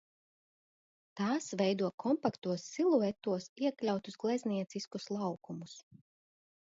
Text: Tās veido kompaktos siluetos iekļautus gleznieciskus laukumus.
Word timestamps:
Tās 1.19 1.49
veido 1.61 1.89
kompaktos 2.03 2.65
siluetos 2.77 3.47
iekļautus 3.67 4.19
gleznieciskus 4.25 5.07
laukumus. 5.19 5.77